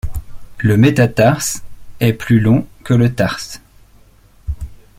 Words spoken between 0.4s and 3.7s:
Le métatarse est plus long que le tarse.